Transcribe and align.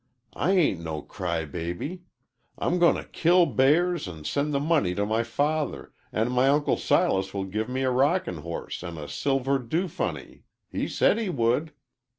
I 0.35 0.53
ain't 0.53 0.79
no 0.79 1.03
cry 1.03 1.45
baby. 1.45 2.05
I'm 2.57 2.79
going 2.79 2.95
to 2.95 3.03
kill 3.03 3.45
bears 3.45 4.07
and 4.07 4.25
send 4.25 4.51
the 4.51 4.59
money 4.59 4.95
to 4.95 5.05
my 5.05 5.21
father, 5.21 5.93
an' 6.11 6.31
my 6.31 6.47
Uncle 6.47 6.75
Silas 6.77 7.35
will 7.35 7.45
give 7.45 7.69
me 7.69 7.83
a 7.83 7.91
rocking 7.91 8.37
horse 8.37 8.83
an' 8.83 8.97
a 8.97 9.07
silver 9.07 9.59
dofunny 9.59 10.41
he 10.71 10.87
said 10.87 11.19
he 11.19 11.29
would." 11.29 11.73